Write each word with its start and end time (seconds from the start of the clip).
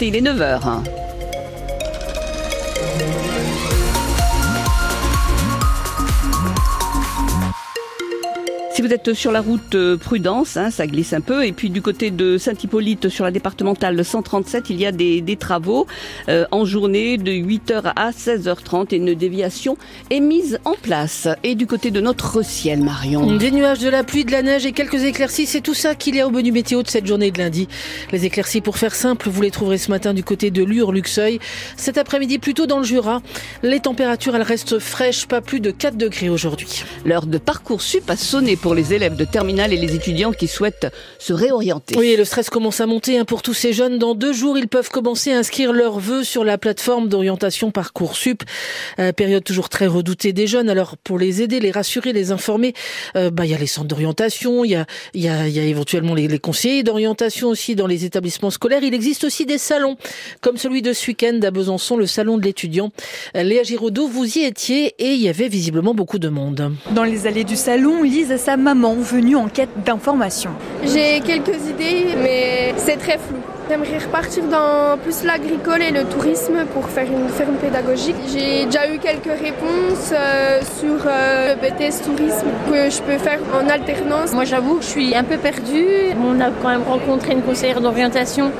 Il 0.00 0.14
est 0.14 0.20
9h. 0.20 0.84
Si 8.78 8.82
vous 8.82 8.92
êtes 8.92 9.12
sur 9.12 9.32
la 9.32 9.40
route 9.40 9.74
euh, 9.74 9.96
Prudence, 9.96 10.56
hein, 10.56 10.70
ça 10.70 10.86
glisse 10.86 11.12
un 11.12 11.20
peu. 11.20 11.44
Et 11.44 11.50
puis 11.50 11.68
du 11.68 11.82
côté 11.82 12.12
de 12.12 12.38
Saint-Hippolyte, 12.38 13.08
sur 13.08 13.24
la 13.24 13.32
départementale 13.32 14.04
137, 14.04 14.70
il 14.70 14.80
y 14.80 14.86
a 14.86 14.92
des, 14.92 15.20
des 15.20 15.34
travaux 15.34 15.88
euh, 16.28 16.44
en 16.52 16.64
journée 16.64 17.18
de 17.18 17.32
8h 17.32 17.92
à 17.96 18.12
16h30 18.12 18.94
et 18.94 18.98
une 18.98 19.14
déviation 19.14 19.76
est 20.10 20.20
mise 20.20 20.60
en 20.64 20.74
place. 20.80 21.26
Et 21.42 21.56
du 21.56 21.66
côté 21.66 21.90
de 21.90 22.00
notre 22.00 22.44
ciel, 22.44 22.84
Marion. 22.84 23.36
Des 23.36 23.50
nuages, 23.50 23.80
de 23.80 23.88
la 23.88 24.04
pluie, 24.04 24.24
de 24.24 24.30
la 24.30 24.42
neige 24.42 24.64
et 24.64 24.70
quelques 24.70 25.02
éclaircies, 25.02 25.46
c'est 25.46 25.60
tout 25.60 25.74
ça 25.74 25.96
qu'il 25.96 26.14
y 26.14 26.20
a 26.20 26.28
au 26.28 26.30
menu 26.30 26.52
météo 26.52 26.84
de 26.84 26.88
cette 26.88 27.08
journée 27.08 27.32
de 27.32 27.38
lundi. 27.38 27.66
Les 28.12 28.26
éclaircies, 28.26 28.60
pour 28.60 28.78
faire 28.78 28.94
simple, 28.94 29.28
vous 29.28 29.42
les 29.42 29.50
trouverez 29.50 29.78
ce 29.78 29.90
matin 29.90 30.14
du 30.14 30.22
côté 30.22 30.52
de 30.52 30.62
Lure, 30.62 30.92
Luxeuil. 30.92 31.40
Cet 31.76 31.98
après-midi, 31.98 32.38
plutôt 32.38 32.66
dans 32.66 32.78
le 32.78 32.84
Jura. 32.84 33.22
Les 33.64 33.80
températures, 33.80 34.36
elles 34.36 34.42
restent 34.42 34.78
fraîches, 34.78 35.26
pas 35.26 35.40
plus 35.40 35.58
de 35.58 35.72
4 35.72 35.96
degrés 35.96 36.28
aujourd'hui. 36.28 36.84
L'heure 37.04 37.26
de 37.26 37.38
parcours 37.38 37.82
sup 37.82 38.08
a 38.08 38.16
sonné 38.16 38.54
pour 38.54 38.67
pour 38.68 38.74
les 38.74 38.92
élèves 38.92 39.16
de 39.16 39.24
terminale 39.24 39.72
et 39.72 39.78
les 39.78 39.94
étudiants 39.94 40.32
qui 40.32 40.46
souhaitent 40.46 40.88
se 41.18 41.32
réorienter. 41.32 41.96
Oui, 41.96 42.16
le 42.18 42.26
stress 42.26 42.50
commence 42.50 42.82
à 42.82 42.86
monter 42.86 43.18
hein, 43.18 43.24
pour 43.24 43.40
tous 43.40 43.54
ces 43.54 43.72
jeunes. 43.72 43.98
Dans 43.98 44.14
deux 44.14 44.34
jours, 44.34 44.58
ils 44.58 44.68
peuvent 44.68 44.90
commencer 44.90 45.32
à 45.32 45.38
inscrire 45.38 45.72
leurs 45.72 46.00
vœux 46.00 46.22
sur 46.22 46.44
la 46.44 46.58
plateforme 46.58 47.08
d'orientation 47.08 47.70
Parcoursup. 47.70 48.42
Euh, 48.98 49.12
période 49.12 49.42
toujours 49.42 49.70
très 49.70 49.86
redoutée 49.86 50.34
des 50.34 50.46
jeunes. 50.46 50.68
Alors, 50.68 50.98
pour 50.98 51.18
les 51.18 51.40
aider, 51.40 51.60
les 51.60 51.70
rassurer, 51.70 52.12
les 52.12 52.30
informer, 52.30 52.74
euh, 53.16 53.30
bah, 53.30 53.46
il 53.46 53.52
y 53.52 53.54
a 53.54 53.56
les 53.56 53.66
centres 53.66 53.88
d'orientation, 53.88 54.66
il 54.66 54.72
y 54.72 54.74
a, 54.74 54.84
y, 55.14 55.28
a, 55.28 55.48
y 55.48 55.58
a 55.60 55.62
éventuellement 55.62 56.14
les, 56.14 56.28
les 56.28 56.38
conseillers 56.38 56.82
d'orientation 56.82 57.48
aussi 57.48 57.74
dans 57.74 57.86
les 57.86 58.04
établissements 58.04 58.50
scolaires. 58.50 58.82
Il 58.82 58.92
existe 58.92 59.24
aussi 59.24 59.46
des 59.46 59.56
salons, 59.56 59.96
comme 60.42 60.58
celui 60.58 60.82
de 60.82 60.92
ce 60.92 61.06
week-end 61.06 61.40
à 61.42 61.50
Besançon, 61.50 61.96
le 61.96 62.06
salon 62.06 62.36
de 62.36 62.44
l'étudiant. 62.44 62.90
Léa 63.34 63.62
Giraudot, 63.62 64.08
vous 64.08 64.26
y 64.36 64.44
étiez 64.44 64.94
et 64.98 65.14
il 65.14 65.22
y 65.22 65.30
avait 65.30 65.48
visiblement 65.48 65.94
beaucoup 65.94 66.18
de 66.18 66.28
monde. 66.28 66.74
Dans 66.94 67.04
les 67.04 67.26
allées 67.26 67.44
du 67.44 67.56
salon, 67.56 68.02
Lise 68.02 68.30
et 68.30 68.36
sa 68.36 68.57
maman 68.58 68.94
venue 68.94 69.36
en 69.36 69.48
quête 69.48 69.70
d'informations. 69.84 70.52
J'ai 70.84 71.20
quelques 71.20 71.68
idées, 71.68 72.14
mais 72.22 72.74
c'est 72.76 72.96
très 72.96 73.18
flou. 73.18 73.38
J'aimerais 73.68 73.98
repartir 73.98 74.44
dans 74.44 74.96
plus 74.96 75.24
l'agricole 75.24 75.82
et 75.82 75.90
le 75.90 76.04
tourisme 76.04 76.64
pour 76.72 76.88
faire 76.88 77.04
une 77.04 77.28
ferme 77.28 77.56
pédagogique. 77.56 78.16
J'ai 78.32 78.64
déjà 78.64 78.90
eu 78.90 78.98
quelques 78.98 79.26
réponses 79.26 80.10
euh, 80.12 80.60
sur 80.80 81.06
euh, 81.06 81.54
le 81.54 81.60
BTS 81.60 82.02
tourisme 82.02 82.46
que 82.70 82.88
je 82.88 83.02
peux 83.02 83.18
faire 83.18 83.40
en 83.52 83.68
alternance. 83.68 84.32
Moi 84.32 84.44
j'avoue 84.44 84.76
que 84.76 84.84
je 84.84 84.88
suis 84.88 85.14
un 85.14 85.22
peu 85.22 85.36
perdue. 85.36 85.86
On 86.24 86.40
a 86.40 86.50
quand 86.62 86.70
même 86.70 86.82
rencontré 86.82 87.32
une 87.32 87.42
conseillère 87.42 87.82
d'orientation. 87.82 88.52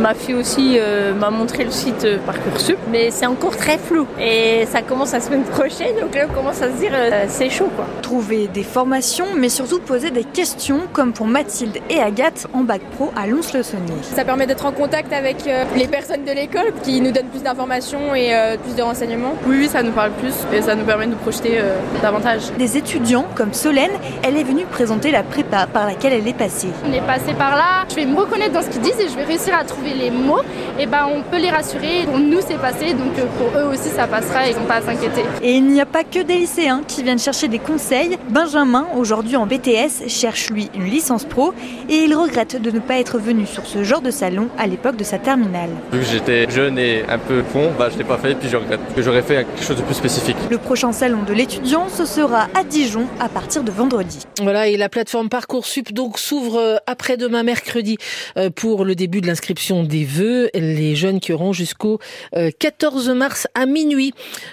Ma 0.00 0.14
fille 0.14 0.34
aussi 0.34 0.78
euh, 0.80 1.14
m'a 1.14 1.30
montré 1.30 1.62
le 1.62 1.70
site 1.70 2.04
Parcoursup, 2.26 2.78
mais 2.90 3.12
c'est 3.12 3.26
encore 3.26 3.56
très 3.56 3.78
flou. 3.78 4.08
Et 4.20 4.66
ça 4.66 4.82
commence 4.82 5.12
la 5.12 5.20
semaine 5.20 5.44
prochaine, 5.44 5.94
donc 6.00 6.12
là 6.16 6.26
on 6.28 6.34
commence 6.34 6.60
à 6.60 6.72
se 6.72 6.76
dire 6.78 6.90
euh, 6.92 7.26
c'est 7.28 7.50
chaud 7.50 7.70
quoi. 7.76 7.86
Trouver 8.02 8.48
des 8.48 8.64
formations, 8.64 9.26
mais 9.36 9.48
surtout 9.48 9.78
poser 9.78 10.10
des 10.10 10.24
questions, 10.24 10.80
comme 10.92 11.12
pour 11.12 11.28
Mathilde 11.28 11.78
et 11.88 12.00
Agathe 12.00 12.48
en 12.52 12.62
bac 12.64 12.80
pro 12.96 13.12
à 13.14 13.28
Lons-le-Saunier. 13.28 14.02
Ça 14.02 14.24
permet 14.24 14.46
d'être 14.56 14.66
en 14.66 14.72
contact 14.72 15.12
avec 15.12 15.46
euh, 15.46 15.64
les 15.76 15.86
personnes 15.86 16.24
de 16.24 16.32
l'école 16.32 16.72
qui 16.82 17.02
nous 17.02 17.12
donnent 17.12 17.28
plus 17.28 17.42
d'informations 17.42 18.14
et 18.14 18.34
euh, 18.34 18.56
plus 18.56 18.74
de 18.74 18.80
renseignements. 18.80 19.34
Oui, 19.46 19.56
oui, 19.58 19.68
ça 19.68 19.82
nous 19.82 19.92
parle 19.92 20.12
plus 20.12 20.32
et 20.50 20.62
ça 20.62 20.74
nous 20.74 20.84
permet 20.84 21.04
de 21.04 21.10
nous 21.10 21.18
projeter 21.18 21.58
euh, 21.58 21.76
davantage. 22.00 22.50
Des 22.58 22.78
étudiants 22.78 23.26
comme 23.34 23.52
Solène, 23.52 23.90
elle 24.22 24.38
est 24.38 24.44
venue 24.44 24.64
présenter 24.64 25.10
la 25.10 25.22
prépa 25.22 25.66
par 25.66 25.84
laquelle 25.84 26.14
elle 26.14 26.26
est 26.26 26.32
passée. 26.32 26.68
On 26.88 26.92
est 26.92 27.06
passé 27.06 27.34
par 27.34 27.54
là, 27.54 27.84
je 27.90 27.96
vais 27.96 28.06
me 28.06 28.16
reconnaître 28.16 28.52
dans 28.52 28.62
ce 28.62 28.70
qu'ils 28.70 28.80
disent 28.80 28.98
et 28.98 29.08
je 29.10 29.14
vais 29.14 29.24
réussir 29.24 29.54
à 29.54 29.62
trouver 29.62 29.92
les 29.92 30.10
mots. 30.10 30.40
Et 30.78 30.86
ben 30.86 31.06
on 31.14 31.20
peut 31.22 31.38
les 31.38 31.50
rassurer. 31.50 32.04
Pour 32.06 32.18
nous 32.18 32.40
c'est 32.46 32.58
passé, 32.58 32.94
donc 32.94 33.18
euh, 33.18 33.26
pour 33.38 33.60
eux 33.60 33.74
aussi 33.74 33.90
ça 33.90 34.06
passera. 34.06 34.48
Ils 34.48 34.56
n'ont 34.56 34.64
pas 34.64 34.76
à 34.76 34.82
s'inquiéter. 34.82 35.22
Et 35.42 35.56
il 35.56 35.66
n'y 35.66 35.82
a 35.82 35.86
pas 35.86 36.04
que 36.04 36.22
des 36.22 36.36
lycéens 36.36 36.80
qui 36.88 37.02
viennent 37.02 37.18
chercher 37.18 37.48
des 37.48 37.58
conseils. 37.58 38.16
Benjamin, 38.30 38.86
aujourd'hui 38.96 39.36
en 39.36 39.46
BTS, 39.46 40.08
cherche 40.08 40.48
lui 40.48 40.70
une 40.74 40.86
licence 40.86 41.24
pro 41.24 41.52
et 41.90 41.96
il 41.96 42.14
regrette 42.14 42.60
de 42.60 42.70
ne 42.70 42.78
pas 42.78 42.98
être 42.98 43.18
venu 43.18 43.44
sur 43.44 43.66
ce 43.66 43.84
genre 43.84 44.00
de 44.00 44.10
salon 44.10 44.45
à 44.58 44.66
l'époque 44.66 44.96
de 44.96 45.04
sa 45.04 45.18
terminale. 45.18 45.70
Vu 45.92 46.00
que 46.00 46.04
j'étais 46.04 46.50
jeune 46.50 46.78
et 46.78 47.04
un 47.08 47.18
peu 47.18 47.42
con, 47.52 47.72
bah, 47.78 47.88
je 47.92 47.98
l'ai 47.98 48.04
pas 48.04 48.18
fait 48.18 48.32
et 48.32 48.34
puis 48.34 48.48
je 48.48 48.56
regrette 48.56 48.80
que 48.94 49.02
j'aurais 49.02 49.22
fait 49.22 49.44
quelque 49.44 49.64
chose 49.64 49.76
de 49.76 49.82
plus 49.82 49.94
spécifique. 49.94 50.36
Le 50.50 50.58
prochain 50.58 50.92
salon 50.92 51.22
de 51.22 51.32
l'étudiant, 51.32 51.88
ce 51.88 52.04
sera 52.04 52.48
à 52.54 52.64
Dijon 52.64 53.06
à 53.20 53.28
partir 53.28 53.62
de 53.62 53.70
vendredi. 53.70 54.20
Voilà, 54.40 54.68
et 54.68 54.76
la 54.76 54.88
plateforme 54.88 55.28
Parcoursup 55.28 55.92
donc 55.92 56.18
s'ouvre 56.18 56.58
euh, 56.58 56.76
après-demain 56.86 57.42
mercredi 57.42 57.96
euh, 58.36 58.50
pour 58.50 58.84
le 58.84 58.94
début 58.94 59.20
de 59.20 59.26
l'inscription 59.26 59.82
des 59.82 60.04
vœux. 60.04 60.50
Les 60.54 60.96
jeunes 60.96 61.20
qui 61.20 61.32
auront 61.32 61.52
jusqu'au 61.52 61.98
euh, 62.34 62.50
14 62.58 63.10
mars 63.10 63.46
à 63.54 63.66
minuit 63.66 64.12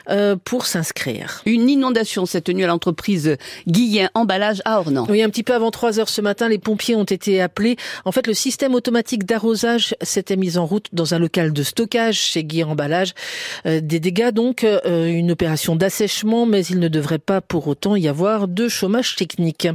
euh, 0.10 0.36
pour 0.44 0.66
s'inscrire. 0.66 1.42
Une 1.46 1.70
inondation 1.70 2.26
s'est 2.26 2.42
tenue 2.42 2.64
à 2.64 2.68
l'entreprise 2.68 3.38
Guillen 3.68 4.10
Emballage 4.14 4.62
à 4.66 4.80
Ornans. 4.80 5.06
Oui, 5.10 5.22
un 5.22 5.30
petit 5.30 5.44
peu 5.44 5.54
avant 5.54 5.72
3 5.72 6.00
heures 6.00 6.10
ce 6.10 6.22
matin, 6.22 6.50
les 6.50 6.58
pompiers 6.58 6.96
ont 6.96 7.04
été 7.04 7.42
appelés. 7.42 7.76
En 8.06 8.12
fait, 8.12 8.28
le 8.28 8.34
système 8.34 8.76
automatique 8.76 9.26
d'arrosage 9.26 9.83
s'était 10.02 10.36
mis 10.36 10.58
en 10.58 10.66
route 10.66 10.88
dans 10.94 11.14
un 11.14 11.20
local 11.20 11.54
de 11.54 11.64
stockage 11.64 12.18
chez 12.18 12.44
Guy 12.44 12.64
Emballage. 12.64 13.14
Euh, 13.66 13.82
des 13.82 14.00
dégâts 14.00 14.32
donc, 14.32 14.64
euh, 14.64 15.08
une 15.08 15.32
opération 15.32 15.76
d'assèchement, 15.76 16.46
mais 16.46 16.66
il 16.66 16.80
ne 16.80 16.88
devrait 16.88 17.20
pas 17.20 17.42
pour 17.42 17.68
autant 17.68 17.96
y 17.96 18.08
avoir 18.08 18.48
de 18.48 18.68
chômage 18.68 19.16
technique. 19.16 19.68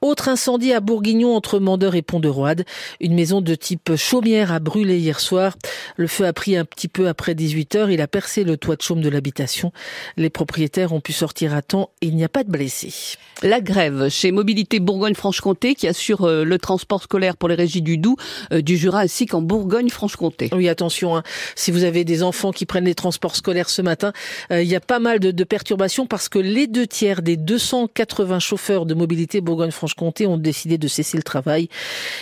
Autre 0.00 0.28
incendie 0.28 0.72
à 0.72 0.80
Bourguignon 0.80 1.34
entre 1.34 1.58
Mandeur 1.58 1.94
et 1.94 2.02
Pont 2.02 2.20
de 2.20 2.28
Roide. 2.28 2.64
Une 3.00 3.14
maison 3.14 3.40
de 3.40 3.54
type 3.54 3.96
chaumière 3.96 4.52
a 4.52 4.60
brûlé 4.60 4.98
hier 4.98 5.20
soir. 5.20 5.56
Le 5.96 6.06
feu 6.06 6.26
a 6.26 6.32
pris 6.32 6.56
un 6.56 6.64
petit 6.64 6.88
peu 6.88 7.08
après 7.08 7.34
18 7.34 7.74
heures. 7.76 7.90
Il 7.90 8.00
a 8.00 8.08
percé 8.08 8.44
le 8.44 8.56
toit 8.56 8.76
de 8.76 8.82
chaume 8.82 9.00
de 9.00 9.08
l'habitation. 9.08 9.72
Les 10.16 10.30
propriétaires 10.30 10.92
ont 10.92 11.00
pu 11.00 11.12
sortir 11.12 11.54
à 11.54 11.62
temps 11.62 11.90
et 12.00 12.06
il 12.06 12.16
n'y 12.16 12.24
a 12.24 12.28
pas 12.28 12.44
de 12.44 12.50
blessés. 12.50 13.16
La 13.42 13.60
grève 13.60 14.08
chez 14.08 14.32
Mobilité 14.32 14.80
Bourgogne-Franche-Comté 14.80 15.74
qui 15.74 15.88
assure 15.88 16.24
euh, 16.24 16.44
le 16.44 16.58
transport 16.58 17.02
scolaire 17.02 17.36
pour 17.36 17.48
les 17.48 17.54
régies 17.54 17.82
du 17.82 17.98
Doubs, 17.98 18.16
du 18.52 18.76
Jura 18.76 19.00
ainsi 19.00 19.26
qu'en 19.26 19.42
Bourgogne-Franche-Comté. 19.44 20.50
Oui, 20.52 20.68
attention, 20.68 21.16
hein. 21.16 21.22
si 21.54 21.70
vous 21.70 21.84
avez 21.84 22.04
des 22.04 22.22
enfants 22.22 22.52
qui 22.52 22.66
prennent 22.66 22.84
les 22.84 22.94
transports 22.94 23.36
scolaires 23.36 23.70
ce 23.70 23.82
matin, 23.82 24.12
euh, 24.50 24.62
il 24.62 24.68
y 24.68 24.74
a 24.74 24.80
pas 24.80 24.98
mal 24.98 25.20
de, 25.20 25.44
perturbations 25.44 26.06
parce 26.06 26.28
que 26.28 26.38
les 26.38 26.66
deux 26.66 26.86
tiers 26.86 27.22
des 27.22 27.36
280 27.36 28.38
chauffeurs 28.38 28.86
de 28.86 28.94
Mobilité 28.94 29.40
Bourgogne-Franche-Comté 29.40 30.26
ont 30.26 30.38
décidé 30.38 30.78
de 30.78 30.88
cesser 30.88 31.16
le 31.16 31.22
travail. 31.22 31.68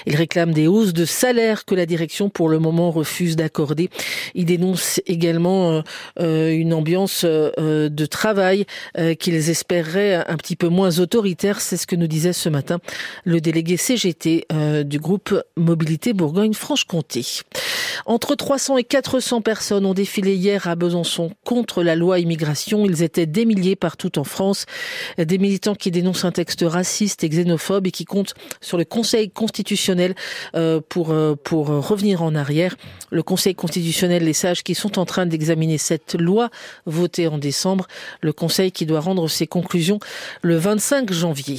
Ils 0.06 0.16
réclament 0.16 0.52
des 0.52 0.66
hausses 0.66 0.92
de 0.92 1.04
salaire 1.04 1.64
que 1.64 1.74
la 1.74 1.86
direction 1.86 2.28
pour 2.28 2.48
le 2.48 2.58
moment 2.58 2.90
refuse 2.90 3.36
d'accorder. 3.36 3.90
Ils 4.34 4.44
dénoncent 4.44 5.00
également 5.06 5.70
euh, 5.70 5.82
euh, 6.20 6.50
une 6.52 6.74
ambiance 6.74 7.24
de 7.24 8.06
travail 8.06 8.66
qu'ils 9.18 9.50
espéreraient 9.50 10.24
un 10.28 10.36
petit 10.36 10.56
peu 10.56 10.68
moins 10.68 10.98
autoritaire. 10.98 11.60
C'est 11.60 11.76
ce 11.76 11.86
que 11.86 11.96
nous 11.96 12.06
disait 12.06 12.32
ce 12.32 12.48
matin 12.48 12.78
le 13.24 13.40
délégué 13.40 13.76
CGT 13.76 14.46
du 14.84 14.98
groupe 14.98 15.40
Mobilité 15.56 16.12
Bourgogne-Franche-Comté. 16.12 17.11
wichtig. 17.14 17.44
Entre 18.06 18.34
300 18.34 18.78
et 18.78 18.84
400 18.84 19.40
personnes 19.42 19.86
ont 19.86 19.94
défilé 19.94 20.34
hier 20.34 20.66
à 20.66 20.74
Besançon 20.74 21.30
contre 21.44 21.82
la 21.82 21.94
loi 21.94 22.18
immigration. 22.18 22.84
Ils 22.84 23.02
étaient 23.02 23.26
des 23.26 23.44
milliers 23.44 23.76
partout 23.76 24.18
en 24.18 24.24
France. 24.24 24.66
Des 25.18 25.38
militants 25.38 25.74
qui 25.74 25.90
dénoncent 25.90 26.24
un 26.24 26.32
texte 26.32 26.64
raciste 26.66 27.24
et 27.24 27.28
xénophobe 27.28 27.86
et 27.86 27.90
qui 27.90 28.04
comptent 28.04 28.34
sur 28.60 28.78
le 28.78 28.84
Conseil 28.84 29.30
constitutionnel 29.30 30.14
euh, 30.54 30.80
pour, 30.88 31.10
euh, 31.10 31.36
pour 31.42 31.68
revenir 31.68 32.22
en 32.22 32.34
arrière. 32.34 32.76
Le 33.10 33.22
Conseil 33.22 33.54
constitutionnel, 33.54 34.24
les 34.24 34.32
sages 34.32 34.62
qui 34.62 34.74
sont 34.74 34.98
en 34.98 35.04
train 35.04 35.26
d'examiner 35.26 35.78
cette 35.78 36.14
loi 36.14 36.50
votée 36.86 37.28
en 37.28 37.38
décembre. 37.38 37.86
Le 38.20 38.32
Conseil 38.32 38.72
qui 38.72 38.86
doit 38.86 39.00
rendre 39.00 39.28
ses 39.28 39.46
conclusions 39.46 39.98
le 40.42 40.56
25 40.56 41.12
janvier. 41.12 41.58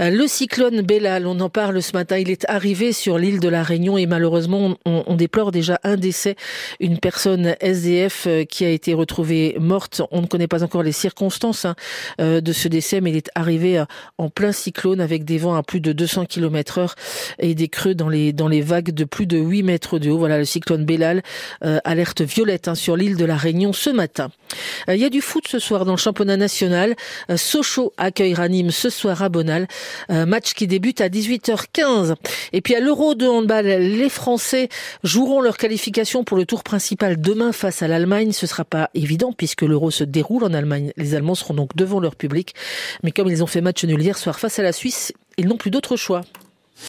Euh, 0.00 0.10
Le 0.10 0.26
cyclone 0.26 0.82
Bellal, 0.82 1.26
on 1.26 1.40
en 1.40 1.48
parle 1.48 1.82
ce 1.82 1.92
matin, 1.92 2.18
il 2.18 2.30
est 2.30 2.44
arrivé 2.48 2.92
sur 2.92 3.18
l'île 3.18 3.40
de 3.40 3.48
la 3.48 3.62
Réunion 3.62 3.96
et 3.96 4.06
malheureusement 4.06 4.76
on, 4.84 5.04
on 5.06 5.14
déplore 5.14 5.52
déjà 5.54 5.80
un 5.84 5.96
décès, 5.96 6.36
une 6.80 6.98
personne 6.98 7.54
SDF 7.60 8.26
euh, 8.26 8.44
qui 8.44 8.64
a 8.64 8.68
été 8.68 8.92
retrouvée 8.92 9.56
morte. 9.58 10.02
On 10.10 10.20
ne 10.20 10.26
connaît 10.26 10.48
pas 10.48 10.62
encore 10.62 10.82
les 10.82 10.92
circonstances 10.92 11.64
hein, 11.64 11.76
euh, 12.20 12.40
de 12.42 12.52
ce 12.52 12.68
décès, 12.68 13.00
mais 13.00 13.10
il 13.10 13.16
est 13.16 13.30
arrivé 13.34 13.78
euh, 13.78 13.84
en 14.18 14.28
plein 14.28 14.52
cyclone 14.52 15.00
avec 15.00 15.24
des 15.24 15.38
vents 15.38 15.54
à 15.54 15.62
plus 15.62 15.80
de 15.80 15.92
200 15.92 16.26
km 16.26 16.78
heure 16.78 16.94
et 17.38 17.54
des 17.54 17.68
creux 17.68 17.94
dans 17.94 18.08
les, 18.08 18.32
dans 18.32 18.48
les 18.48 18.60
vagues 18.60 18.90
de 18.90 19.04
plus 19.04 19.26
de 19.26 19.38
8 19.38 19.62
mètres 19.62 19.98
de 19.98 20.10
haut. 20.10 20.18
Voilà 20.18 20.38
le 20.38 20.44
cyclone 20.44 20.84
Bellal, 20.84 21.22
alerte 21.60 22.22
violette 22.22 22.68
hein, 22.68 22.74
sur 22.74 22.96
l'île 22.96 23.16
de 23.16 23.24
la 23.24 23.36
Réunion 23.36 23.72
ce 23.72 23.90
matin. 23.90 24.30
Euh, 24.88 24.94
Il 24.94 25.00
y 25.00 25.04
a 25.04 25.10
du 25.10 25.20
foot 25.20 25.46
ce 25.48 25.58
soir 25.58 25.84
dans 25.84 25.92
le 25.92 25.98
championnat 25.98 26.36
national. 26.36 26.94
Euh, 27.30 27.36
Sochaux 27.36 27.92
accueillera 27.96 28.48
Nîmes 28.48 28.70
ce 28.70 28.90
soir 28.90 29.22
à 29.22 29.28
Bonal. 29.28 29.66
Euh, 30.10 30.26
match 30.26 30.54
qui 30.54 30.66
débute 30.66 31.00
à 31.00 31.08
18h15. 31.08 32.14
Et 32.52 32.60
puis 32.60 32.74
à 32.74 32.80
l'Euro 32.80 33.14
de 33.14 33.26
handball, 33.26 33.66
les 33.66 34.08
Français 34.08 34.68
joueront 35.02 35.40
leur 35.40 35.56
qualification 35.56 36.24
pour 36.24 36.36
le 36.36 36.46
tour 36.46 36.62
principal 36.62 37.20
demain 37.20 37.52
face 37.52 37.82
à 37.82 37.88
l'Allemagne. 37.88 38.32
Ce 38.32 38.46
sera 38.46 38.64
pas 38.64 38.90
évident 38.94 39.32
puisque 39.32 39.62
l'Euro 39.62 39.90
se 39.90 40.04
déroule 40.04 40.44
en 40.44 40.54
Allemagne. 40.54 40.92
Les 40.96 41.14
Allemands 41.14 41.34
seront 41.34 41.54
donc 41.54 41.76
devant 41.76 42.00
leur 42.00 42.16
public. 42.16 42.54
Mais 43.02 43.10
comme 43.10 43.28
ils 43.28 43.42
ont 43.42 43.46
fait 43.46 43.60
match 43.60 43.84
nul 43.84 44.00
hier 44.00 44.18
soir 44.18 44.38
face 44.38 44.58
à 44.58 44.62
la 44.62 44.72
Suisse, 44.72 45.12
ils 45.36 45.46
n'ont 45.46 45.56
plus 45.56 45.70
d'autre 45.70 45.96
choix. 45.96 46.22